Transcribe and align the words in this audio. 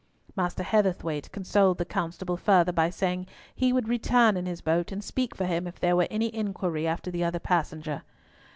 Master 0.35 0.63
Heatherthwayte 0.63 1.31
consoled 1.31 1.77
the 1.77 1.85
constable 1.85 2.35
further 2.35 2.71
by 2.71 2.89
saying 2.89 3.27
he 3.53 3.71
would 3.71 3.87
return 3.87 4.35
in 4.35 4.47
his 4.47 4.59
boat, 4.59 4.91
and 4.91 5.03
speak 5.03 5.35
for 5.35 5.45
him 5.45 5.67
if 5.67 5.79
there 5.79 5.95
were 5.95 6.07
any 6.09 6.33
inquiry 6.33 6.87
after 6.87 7.11
the 7.11 7.23
other 7.23 7.37
passenger. 7.37 8.01